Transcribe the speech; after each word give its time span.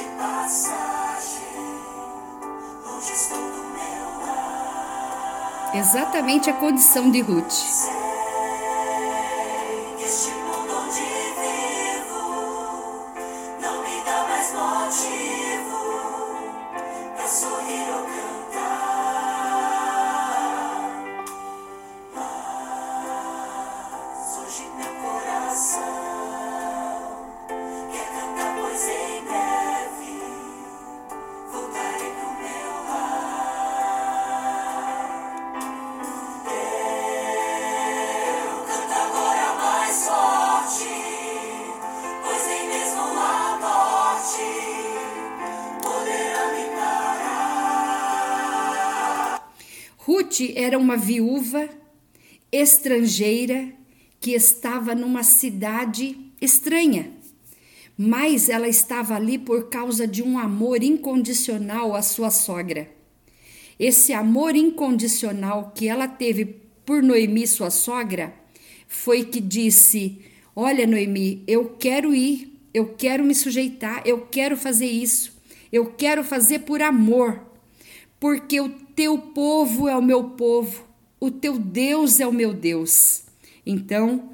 passagem, 0.00 1.42
estou 2.98 3.38
do 3.38 3.64
meu. 3.74 4.12
Exatamente 5.80 6.50
a 6.50 6.54
condição 6.54 7.10
de 7.10 7.20
Ruth. 7.20 7.91
Ruth 50.04 50.40
era 50.56 50.76
uma 50.76 50.96
viúva 50.96 51.68
estrangeira 52.50 53.72
que 54.18 54.32
estava 54.32 54.96
numa 54.96 55.22
cidade 55.22 56.18
estranha, 56.40 57.12
mas 57.96 58.48
ela 58.48 58.66
estava 58.66 59.14
ali 59.14 59.38
por 59.38 59.68
causa 59.68 60.04
de 60.04 60.20
um 60.20 60.40
amor 60.40 60.82
incondicional 60.82 61.94
à 61.94 62.02
sua 62.02 62.32
sogra. 62.32 62.90
Esse 63.78 64.12
amor 64.12 64.56
incondicional 64.56 65.72
que 65.72 65.86
ela 65.86 66.08
teve 66.08 66.46
por 66.84 67.00
Noemi, 67.00 67.46
sua 67.46 67.70
sogra, 67.70 68.34
foi 68.88 69.24
que 69.24 69.40
disse: 69.40 70.18
Olha, 70.56 70.84
Noemi, 70.84 71.44
eu 71.46 71.76
quero 71.78 72.12
ir, 72.12 72.60
eu 72.74 72.86
quero 72.96 73.22
me 73.22 73.36
sujeitar, 73.36 74.02
eu 74.04 74.26
quero 74.26 74.56
fazer 74.56 74.86
isso, 74.86 75.40
eu 75.70 75.92
quero 75.92 76.24
fazer 76.24 76.60
por 76.60 76.82
amor 76.82 77.51
porque 78.22 78.60
o 78.60 78.68
teu 78.68 79.18
povo 79.18 79.88
é 79.88 79.96
o 79.96 80.00
meu 80.00 80.22
povo, 80.22 80.84
o 81.18 81.28
teu 81.28 81.58
Deus 81.58 82.20
é 82.20 82.26
o 82.26 82.32
meu 82.32 82.54
Deus. 82.54 83.24
Então, 83.66 84.30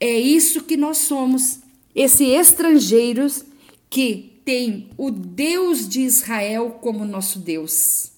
é 0.00 0.18
isso 0.18 0.64
que 0.64 0.76
nós 0.76 0.96
somos, 0.96 1.60
esses 1.94 2.26
estrangeiros 2.26 3.44
que 3.88 4.40
têm 4.44 4.90
o 4.98 5.12
Deus 5.12 5.88
de 5.88 6.00
Israel 6.00 6.78
como 6.80 7.04
nosso 7.04 7.38
Deus. 7.38 8.10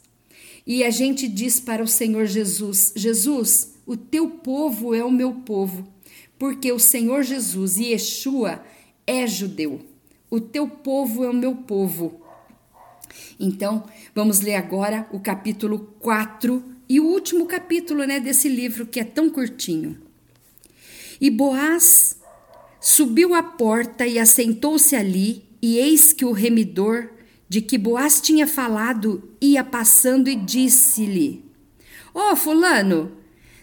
E 0.66 0.83
a 0.83 0.88
gente 0.88 1.28
diz 1.28 1.60
para 1.60 1.83
o 1.83 1.86
Senhor 1.86 2.24
Jesus: 2.24 2.94
Jesus, 2.96 3.74
o 3.84 3.98
teu 3.98 4.30
povo 4.30 4.94
é 4.94 5.05
o 5.05 5.10
meu 5.10 5.34
povo, 5.34 5.86
porque 6.38 6.72
o 6.72 6.78
Senhor 6.78 7.22
Jesus, 7.22 7.77
Yeshua, 7.77 8.64
é 9.06 9.27
judeu. 9.27 9.83
O 10.30 10.40
teu 10.40 10.66
povo 10.66 11.22
é 11.22 11.28
o 11.28 11.34
meu 11.34 11.55
povo. 11.55 12.22
Então, 13.38 13.84
vamos 14.14 14.41
ler 14.41 14.55
agora 14.55 15.06
o 15.12 15.20
capítulo 15.20 15.94
4 16.00 16.62
e 16.88 17.00
o 17.00 17.06
último 17.06 17.46
capítulo 17.46 18.05
né, 18.05 18.20
desse 18.20 18.48
livro 18.48 18.86
que 18.86 19.00
é 19.00 19.05
tão 19.05 19.30
curtinho. 19.30 19.98
E 21.20 21.30
Boaz 21.30 22.16
subiu 22.80 23.34
à 23.34 23.42
porta 23.42 24.06
e 24.06 24.18
assentou-se 24.18 24.96
ali, 24.96 25.44
e 25.62 25.78
eis 25.78 26.12
que 26.12 26.24
o 26.24 26.33
remidor 26.33 27.10
de 27.48 27.60
que 27.60 27.78
Boaz 27.78 28.20
tinha 28.20 28.46
falado 28.46 29.30
ia 29.40 29.62
passando 29.62 30.28
e 30.28 30.34
disse-lhe: 30.34 31.45
Ó, 32.14 32.33
oh, 32.33 32.36
Fulano, 32.36 33.12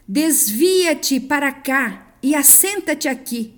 desvia-te 0.07 1.19
para 1.19 1.51
cá 1.51 2.15
e 2.23 2.33
assenta-te 2.33 3.07
aqui. 3.07 3.55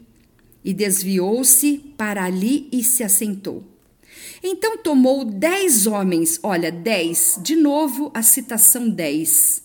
E 0.63 0.73
desviou-se 0.73 1.77
para 1.97 2.23
ali 2.23 2.67
e 2.71 2.83
se 2.83 3.03
assentou. 3.03 3.70
Então 4.43 4.77
tomou 4.77 5.23
dez 5.23 5.87
homens, 5.87 6.39
olha, 6.41 6.71
dez, 6.71 7.39
de 7.41 7.55
novo 7.55 8.11
a 8.13 8.21
citação 8.21 8.89
dez, 8.89 9.63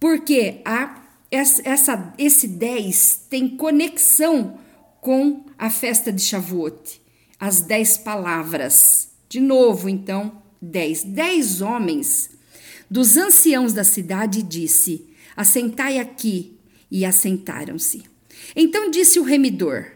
porque 0.00 0.60
a, 0.64 1.02
essa, 1.30 2.12
esse 2.18 2.48
dez 2.48 3.26
tem 3.30 3.48
conexão 3.48 4.58
com 5.00 5.44
a 5.58 5.70
festa 5.70 6.12
de 6.12 6.22
Shavuot, 6.22 7.00
as 7.38 7.60
dez 7.60 7.96
palavras. 7.96 9.10
De 9.28 9.40
novo, 9.40 9.88
então, 9.88 10.42
dez. 10.60 11.02
Dez 11.02 11.60
homens 11.60 12.30
dos 12.90 13.16
anciãos 13.16 13.72
da 13.72 13.82
cidade 13.82 14.42
disse: 14.42 15.06
Assentai 15.36 15.98
aqui. 15.98 16.58
E 16.94 17.06
assentaram-se. 17.06 18.02
Então 18.54 18.90
disse 18.90 19.18
o 19.18 19.22
remidor: 19.22 19.91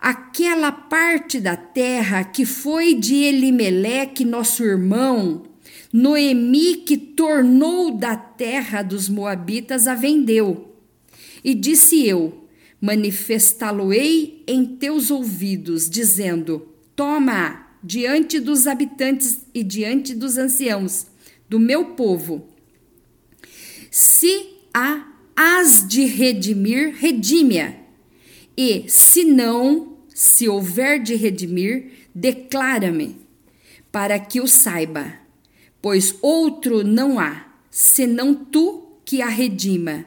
aquela 0.00 0.70
parte 0.70 1.40
da 1.40 1.56
terra 1.56 2.24
que 2.24 2.44
foi 2.44 2.94
de 2.94 3.14
Elimeleque, 3.14 4.24
nosso 4.24 4.62
irmão, 4.62 5.44
Noemi, 5.92 6.76
que 6.76 6.96
tornou 6.96 7.96
da 7.96 8.16
terra 8.16 8.82
dos 8.82 9.08
Moabitas, 9.08 9.88
a 9.88 9.94
vendeu. 9.94 10.76
E 11.42 11.54
disse 11.54 12.06
eu: 12.06 12.48
Manifestá-lo-ei 12.80 14.44
em 14.46 14.64
teus 14.64 15.10
ouvidos, 15.10 15.88
dizendo: 15.88 16.68
Toma, 16.94 17.66
diante 17.82 18.38
dos 18.38 18.66
habitantes 18.66 19.40
e 19.54 19.62
diante 19.62 20.14
dos 20.14 20.36
anciãos 20.36 21.06
do 21.48 21.58
meu 21.58 21.86
povo. 21.86 22.46
Se 23.90 24.46
a 24.74 25.06
has 25.34 25.86
de 25.88 26.04
redimir, 26.04 26.96
redime-a 26.98 27.74
e, 28.60 28.84
se 28.88 29.22
não, 29.22 29.87
se 30.18 30.48
houver 30.48 31.00
de 31.00 31.14
redimir, 31.14 31.92
declara-me, 32.12 33.14
para 33.92 34.18
que 34.18 34.40
o 34.40 34.48
saiba, 34.48 35.14
pois 35.80 36.12
outro 36.20 36.82
não 36.82 37.20
há, 37.20 37.46
senão 37.70 38.34
tu 38.34 38.98
que 39.04 39.22
a 39.22 39.28
redima, 39.28 40.04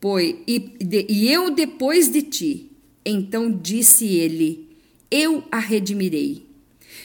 pois, 0.00 0.36
e, 0.46 0.60
de, 0.60 1.04
e 1.08 1.28
eu 1.28 1.50
depois 1.50 2.08
de 2.08 2.22
ti. 2.22 2.70
Então 3.04 3.50
disse 3.50 4.06
ele: 4.06 4.68
Eu 5.10 5.42
a 5.50 5.58
redimirei. 5.58 6.46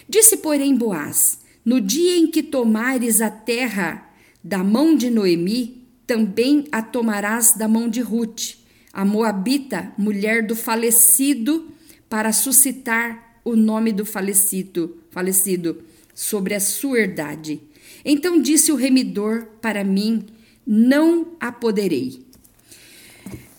Disse, 0.07 0.37
porém, 0.37 0.75
Boaz: 0.75 1.39
No 1.65 1.81
dia 1.81 2.15
em 2.15 2.27
que 2.27 2.43
tomares 2.43 3.21
a 3.21 3.31
terra 3.31 4.07
da 4.43 4.63
mão 4.63 4.95
de 4.95 5.09
Noemi, 5.09 5.81
também 6.05 6.65
a 6.71 6.83
tomarás 6.83 7.53
da 7.53 7.67
mão 7.67 7.89
de 7.89 8.01
Ruth 8.01 8.63
a 8.95 9.03
Moabita, 9.03 9.91
mulher 9.97 10.47
do 10.47 10.55
falecido, 10.55 11.69
para 12.09 12.31
suscitar 12.31 13.39
o 13.43 13.55
nome 13.55 13.91
do 13.91 14.05
falecido, 14.05 14.97
falecido 15.11 15.83
sobre 16.13 16.55
a 16.55 16.59
sua 16.59 16.99
herdade. 16.99 17.61
Então 18.03 18.41
disse 18.41 18.71
o 18.71 18.75
remidor 18.75 19.47
para 19.61 19.83
mim: 19.83 20.25
Não 20.65 21.33
a 21.39 21.51
poderei. 21.51 22.23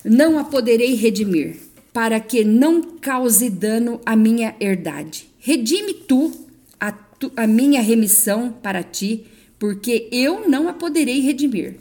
Não 0.05 0.39
a 0.39 0.45
poderei 0.45 0.95
redimir, 0.95 1.57
para 1.93 2.21
que 2.21 2.45
não 2.45 2.81
cause 2.83 3.51
dano 3.51 4.01
à 4.07 4.15
minha 4.15 4.55
herdade. 4.61 5.29
Redime 5.39 5.95
tu 5.95 6.33
a, 6.79 6.93
tu, 6.93 7.33
a 7.37 7.47
minha 7.47 7.83
remissão 7.83 8.53
para 8.53 8.83
ti, 8.83 9.25
porque 9.59 10.09
eu 10.13 10.49
não 10.49 10.69
a 10.69 10.73
poderei 10.73 11.21
redimir. 11.21 11.77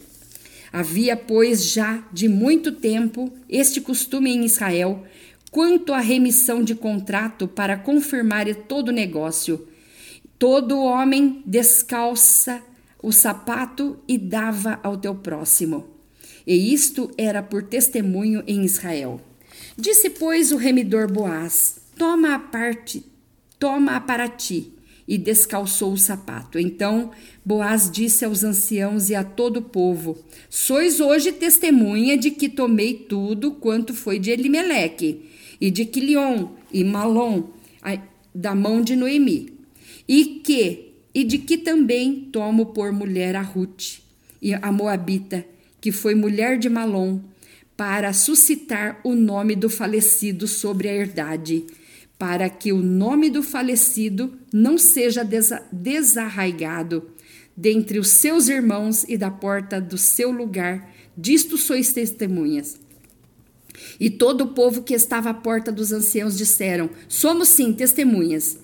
Havia, 0.74 1.16
pois, 1.16 1.72
já 1.72 2.04
de 2.12 2.28
muito 2.28 2.72
tempo 2.72 3.32
este 3.48 3.80
costume 3.80 4.32
em 4.32 4.44
Israel 4.44 5.06
quanto 5.56 5.94
à 5.94 6.02
remissão 6.02 6.62
de 6.62 6.76
contrato 6.76 7.48
para 7.48 7.78
confirmar 7.78 8.54
todo 8.54 8.90
o 8.90 8.92
negócio. 8.92 9.66
Todo 10.38 10.82
homem 10.82 11.42
descalça 11.46 12.62
o 13.02 13.14
sapato 13.14 13.98
e 14.06 14.18
dava 14.18 14.78
ao 14.84 14.98
teu 14.98 15.16
próximo. 15.16 15.88
E 16.46 16.74
isto 16.74 17.10
era 17.18 17.42
por 17.42 17.64
testemunho 17.64 18.44
em 18.46 18.66
Israel. 18.66 19.22
Disse, 19.78 20.10
pois, 20.10 20.52
o 20.52 20.58
remidor 20.58 21.10
Boaz: 21.10 21.78
Toma 21.98 22.36
a 22.36 22.40
parte, 22.40 23.06
toma-a 23.58 24.02
para 24.02 24.28
ti 24.28 24.74
e 25.08 25.18
descalçou 25.18 25.94
o 25.94 25.98
sapato. 25.98 26.60
Então 26.60 27.12
Boaz 27.46 27.90
disse 27.90 28.26
aos 28.26 28.44
anciãos 28.44 29.10
e 29.10 29.16
a 29.16 29.24
todo 29.24 29.58
o 29.58 29.62
povo: 29.62 30.18
Sois 30.50 31.00
hoje 31.00 31.32
testemunha 31.32 32.18
de 32.18 32.30
que 32.30 32.50
tomei 32.50 32.94
tudo 32.94 33.54
quanto 33.54 33.94
foi 33.94 34.20
de 34.20 34.32
Elimeleque, 34.32 35.30
e 35.60 35.72
de 35.72 35.86
Quilion 35.86 36.50
e 36.72 36.84
Malom, 36.84 37.50
da 38.34 38.54
mão 38.54 38.82
de 38.82 38.96
Noemi, 38.96 39.54
e 40.08 40.42
que 40.44 40.92
e 41.14 41.24
de 41.24 41.38
que 41.38 41.58
também 41.58 42.28
tomo 42.32 42.68
por 42.68 42.92
mulher 42.92 43.38
a 43.38 43.42
Ruth, 43.42 44.00
a 44.62 44.72
Moabita, 44.72 45.46
que 45.80 45.90
foi 45.90 46.14
mulher 46.14 46.60
de 46.60 46.68
Malom, 46.68 47.20
para 47.78 48.12
suscitar 48.12 49.00
o 49.04 49.16
nome 49.16 49.56
do 49.56 49.70
falecido 49.70 50.46
sobre 50.46 50.90
a 50.90 50.94
herdade 50.94 51.66
para 52.18 52.50
que 52.50 52.72
o 52.72 52.82
nome 52.82 53.30
do 53.30 53.44
falecido 53.44 54.34
não 54.52 54.78
seja 54.78 55.28
desarraigado 55.72 57.10
dentre 57.56 58.00
os 58.00 58.10
seus 58.10 58.48
irmãos 58.48 59.04
e 59.08 59.18
da 59.18 59.30
porta 59.30 59.80
do 59.82 59.98
seu 59.98 60.32
lugar. 60.32 60.92
Disto 61.18 61.58
sois 61.58 61.92
testemunhas. 61.94 62.80
E 64.00 64.10
todo 64.10 64.42
o 64.42 64.48
povo 64.48 64.84
que 64.84 64.94
estava 64.94 65.30
à 65.30 65.34
porta 65.34 65.72
dos 65.72 65.92
anciãos 65.92 66.38
disseram: 66.38 66.90
Somos 67.08 67.50
sim 67.50 67.74
testemunhas. 67.74 68.58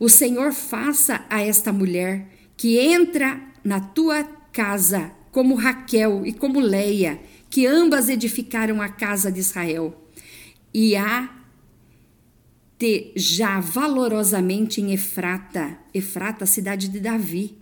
O 0.00 0.08
Senhor 0.08 0.52
faça 0.52 1.24
a 1.28 1.42
esta 1.42 1.72
mulher 1.72 2.28
que 2.56 2.78
entra 2.78 3.40
na 3.64 3.80
tua 3.80 4.24
casa, 4.52 5.10
como 5.30 5.54
Raquel 5.54 6.24
e 6.24 6.32
como 6.32 6.60
Leia, 6.60 7.20
que 7.50 7.66
ambas 7.66 8.08
edificaram 8.08 8.80
a 8.80 8.88
casa 8.88 9.30
de 9.30 9.40
Israel, 9.40 9.94
e 10.72 10.96
a 10.96 11.34
te 12.78 13.12
já 13.16 13.58
valorosamente 13.58 14.80
em 14.80 14.92
Efrata, 14.92 15.76
Efrata, 15.92 16.46
cidade 16.46 16.88
de 16.88 17.00
Davi, 17.00 17.56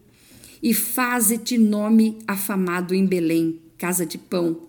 e 0.63 0.75
faze-te 0.75 1.57
nome 1.57 2.19
afamado 2.27 2.95
em 2.95 3.07
Belém, 3.07 3.61
casa 3.79 4.05
de 4.05 4.19
pão. 4.19 4.61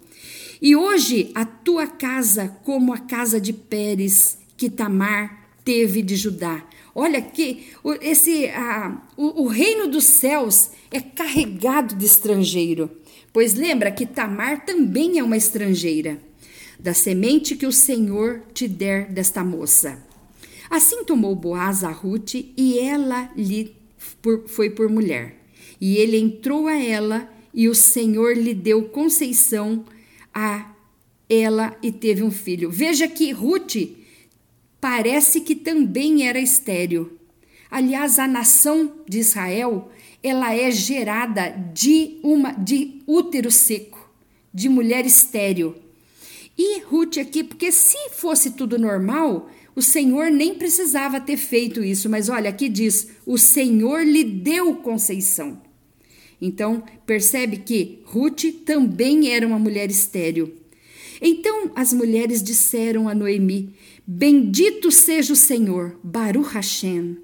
E 0.62 0.76
hoje 0.76 1.32
a 1.36 1.46
tua 1.46 1.88
casa, 1.88 2.48
como 2.64 2.94
a 2.94 2.98
casa 2.98 3.40
de 3.40 3.54
Pérez, 3.54 4.38
que 4.56 4.70
Tamar 4.70 5.50
teve 5.64 6.02
de 6.02 6.16
Judá. 6.16 6.66
Olha 6.96 7.22
que 7.22 7.68
esse 8.02 8.50
o, 9.16 9.44
o 9.44 9.48
reino 9.48 9.88
dos 9.88 10.06
céus 10.06 10.72
é 10.90 11.00
carregado 11.00 11.94
de 11.96 12.06
estrangeiro, 12.06 12.90
pois 13.32 13.54
lembra 13.54 13.92
que 13.92 14.06
Tamar 14.06 14.66
também 14.66 15.20
é 15.20 15.24
uma 15.24 15.38
estrangeira, 15.38 16.20
da 16.80 16.94
semente 16.94 17.56
que 17.56 17.68
o 17.68 17.72
Senhor 17.72 18.42
te 18.54 18.68
der 18.68 19.12
desta 19.12 19.44
moça. 19.44 20.04
Assim 20.70 21.04
tomou 21.04 21.36
Boaz 21.36 21.84
a 21.84 21.92
Ruth 21.92 22.34
e 22.36 22.80
ela 22.80 23.30
lhe 23.36 23.76
foi 24.48 24.70
por 24.72 24.90
mulher. 24.90 25.36
E 25.80 25.98
ele 25.98 26.18
entrou 26.18 26.68
a 26.68 26.76
ela 26.76 27.30
e 27.54 27.70
o 27.70 27.76
Senhor 27.76 28.36
lhe 28.36 28.54
deu 28.54 28.84
conceição 28.90 29.86
a 30.40 30.72
ela 31.28 31.76
e 31.82 31.92
teve 31.92 32.22
um 32.22 32.30
filho. 32.30 32.70
Veja 32.70 33.08
que 33.08 33.32
Ruth 33.32 33.76
parece 34.80 35.42
que 35.42 35.56
também 35.56 36.28
era 36.28 36.40
estéril. 36.40 37.18
Aliás, 37.72 38.20
a 38.20 38.28
nação 38.28 38.94
de 39.10 39.18
Israel, 39.18 39.92
ela 40.22 40.54
é 40.54 40.70
gerada 40.70 41.50
de 41.74 42.20
uma 42.22 42.52
de 42.52 43.02
útero 43.08 43.50
seco, 43.50 44.12
de 44.54 44.70
mulher 44.70 45.08
estéril. 45.08 45.76
E 46.56 46.82
Ruth 46.82 47.18
aqui, 47.18 47.44
porque 47.44 47.72
se 47.72 48.12
fosse 48.12 48.52
tudo 48.52 48.78
normal, 48.78 49.50
o 49.76 49.82
Senhor 49.82 50.30
nem 50.30 50.54
precisava 50.54 51.20
ter 51.20 51.38
feito 51.38 51.84
isso, 51.84 52.08
mas 52.10 52.30
olha, 52.30 52.52
aqui 52.52 52.70
diz: 52.70 53.10
o 53.26 53.40
Senhor 53.40 54.06
lhe 54.06 54.24
deu 54.24 54.76
conceição. 54.76 55.60
Então, 56.42 56.84
percebe 57.06 57.58
que 57.58 58.00
Ruth 58.06 58.46
também 58.66 59.32
era 59.32 59.48
uma 59.48 59.58
mulher 59.58 59.90
estéril. 59.90 60.54
Então 61.22 61.72
as 61.76 61.94
mulheres 61.94 62.44
disseram 62.44 63.10
a 63.10 63.16
Noemi: 63.16 63.74
Bendito 64.06 64.92
seja 64.92 65.34
o 65.34 65.36
Senhor, 65.36 66.00
Baruch 66.04 66.54
Hashem, 66.54 67.18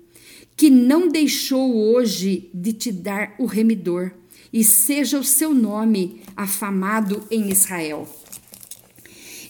que 0.55 0.69
não 0.69 1.07
deixou 1.07 1.75
hoje 1.75 2.49
de 2.53 2.73
te 2.73 2.91
dar 2.91 3.35
o 3.37 3.45
remidor, 3.45 4.11
e 4.51 4.63
seja 4.63 5.19
o 5.19 5.23
seu 5.23 5.53
nome 5.53 6.21
afamado 6.35 7.25
em 7.29 7.49
Israel. 7.49 8.07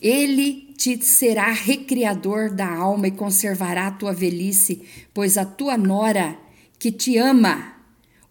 Ele 0.02 0.74
te 0.78 1.02
será 1.02 1.52
recriador 1.52 2.54
da 2.54 2.70
alma 2.70 3.08
e 3.08 3.12
conservará 3.12 3.88
a 3.88 3.92
tua 3.92 4.14
velhice, 4.14 4.82
pois 5.14 5.38
a 5.38 5.46
tua 5.46 5.78
nora, 5.78 6.38
que 6.78 6.92
te 6.92 7.18
ama, 7.18 7.74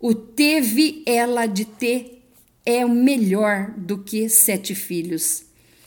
o 0.02 0.12
teve 0.16 1.00
ela 1.06 1.46
de 1.46 1.64
ter 1.64 2.24
é 2.66 2.84
o 2.84 2.88
melhor 2.88 3.72
do 3.76 3.98
que 3.98 4.28
sete 4.28 4.74
filhos. 4.74 5.44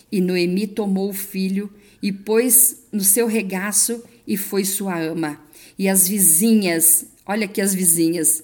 E 0.10 0.22
Noemi 0.22 0.68
tomou 0.68 1.10
o 1.10 1.14
filho 1.14 1.70
e 2.02 2.14
pôs 2.14 2.86
no 2.94 3.02
seu 3.02 3.28
regaço 3.28 4.02
e 4.26 4.38
foi 4.38 4.64
sua 4.64 4.98
ama. 4.98 5.42
E 5.78 5.90
as 5.90 6.08
vizinhas, 6.08 7.08
olha 7.26 7.44
aqui 7.44 7.60
as 7.60 7.76
vizinhas, 7.76 8.42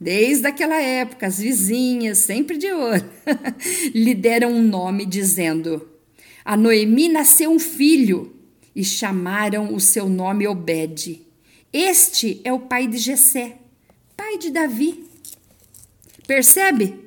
desde 0.00 0.48
aquela 0.48 0.82
época, 0.82 1.28
as 1.28 1.38
vizinhas, 1.38 2.18
sempre 2.18 2.58
de 2.58 2.72
olho, 2.72 3.08
lhe 3.94 4.14
deram 4.14 4.52
um 4.52 4.62
nome 4.62 5.06
dizendo: 5.06 5.88
A 6.44 6.56
Noemi 6.56 7.08
nasceu 7.08 7.48
um 7.48 7.60
filho 7.60 8.34
e 8.74 8.82
chamaram 8.82 9.72
o 9.72 9.78
seu 9.78 10.08
nome 10.08 10.48
Obed. 10.48 11.24
Este 11.72 12.40
é 12.42 12.52
o 12.52 12.58
pai 12.58 12.88
de 12.88 12.98
Jessé, 12.98 13.58
pai 14.16 14.36
de 14.36 14.50
Davi. 14.50 15.11
Percebe? 16.26 17.02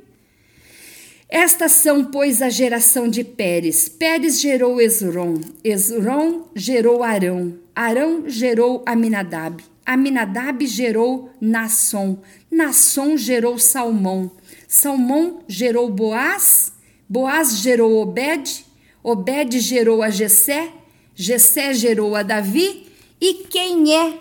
Estas 1.27 1.73
são, 1.73 2.06
pois, 2.06 2.41
a 2.41 2.50
geração 2.50 3.09
de 3.09 3.23
Pérez. 3.23 3.89
Pérez 3.89 4.39
gerou 4.39 4.79
Esron. 4.79 5.41
Esron 5.63 6.47
gerou 6.56 7.03
Arão. 7.03 7.57
Arão 7.75 8.29
gerou 8.29 8.83
Aminadab. 8.85 9.63
Aminadab 9.85 10.65
gerou 10.65 11.31
Nasson. 11.41 12.19
Nasson 12.50 13.17
gerou 13.17 13.57
Salmão. 13.57 14.31
Salmão 14.67 15.44
gerou 15.47 15.89
Boaz. 15.89 16.71
Boaz 17.09 17.57
gerou 17.57 18.01
Obed. 18.01 18.65
Obed 19.03 19.59
gerou 19.59 20.01
a 20.01 20.09
Jessé. 20.09 20.71
Jessé 21.15 21.73
gerou 21.73 22.15
a 22.15 22.23
Davi. 22.23 22.88
E 23.19 23.45
quem 23.50 23.95
é 23.95 24.19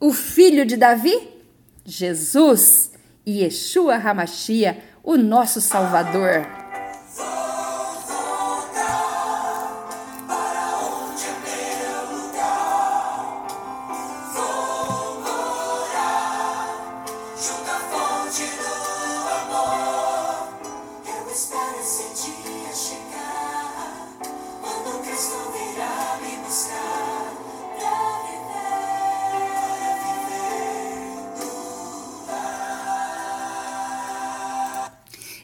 o 0.00 0.12
filho 0.12 0.64
de 0.64 0.76
Davi? 0.76 1.16
Jesus. 1.84 2.89
Yeshua 3.26 3.98
Hamashia, 3.98 4.78
o 5.02 5.16
nosso 5.16 5.60
Salvador. 5.60 6.59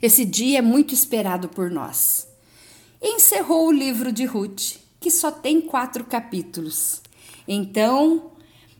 Esse 0.06 0.24
dia 0.24 0.60
é 0.60 0.62
muito 0.62 0.94
esperado 0.94 1.48
por 1.48 1.68
nós. 1.68 2.28
Encerrou 3.02 3.66
o 3.66 3.72
livro 3.72 4.12
de 4.12 4.24
Ruth, 4.24 4.76
que 5.00 5.10
só 5.10 5.32
tem 5.32 5.60
quatro 5.60 6.04
capítulos. 6.04 7.02
Então, 7.48 8.30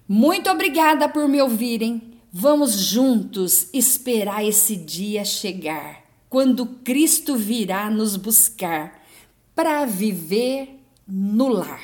muito 0.07 0.49
obrigada 0.49 1.09
por 1.09 1.27
me 1.27 1.43
ouvirem. 1.43 2.13
Vamos 2.33 2.75
juntos 2.75 3.69
esperar 3.75 4.45
esse 4.45 4.77
dia 4.77 5.25
chegar, 5.25 6.05
quando 6.31 6.65
Cristo 6.65 7.35
virá 7.35 7.91
nos 7.91 8.15
buscar 8.15 9.05
para 9.53 9.85
viver 9.85 10.79
no 11.09 11.49
lar. 11.49 11.83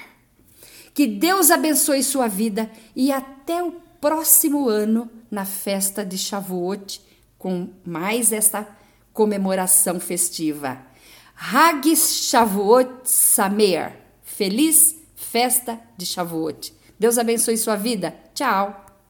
Que 0.95 1.05
Deus 1.05 1.51
abençoe 1.51 2.05
sua 2.05 2.29
vida 2.29 2.71
e 2.95 3.11
até 3.11 3.61
o 3.61 3.73
próximo 4.01 4.69
ano 4.69 5.11
na 5.29 5.45
festa 5.45 6.07
de 6.07 6.17
Shavuot 6.17 7.03
com 7.37 7.71
mais 7.85 8.33
esta 8.33 8.81
comemoração 9.13 10.01
festiva. 10.01 10.79
Hag 11.37 11.95
Shavuot 11.97 13.03
Samer. 13.05 13.93
Feliz 14.23 14.97
festa 15.15 15.81
de 15.97 16.07
Shavuot. 16.07 16.73
Deus 16.99 17.19
abençoe 17.19 17.57
sua 17.57 17.77
vida. 17.77 18.15
Tchau. 18.35 18.82